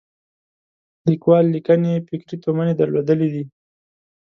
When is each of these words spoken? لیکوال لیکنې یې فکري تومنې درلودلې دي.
لیکوال 1.09 1.45
لیکنې 1.55 1.89
یې 1.95 2.05
فکري 2.07 2.37
تومنې 2.43 2.73
درلودلې 2.79 3.27
دي. 3.33 3.43